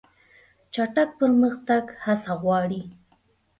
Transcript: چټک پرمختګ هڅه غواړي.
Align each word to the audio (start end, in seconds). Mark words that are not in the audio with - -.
چټک 0.73 1.09
پرمختګ 1.19 1.83
هڅه 2.03 2.33
غواړي. 2.41 2.81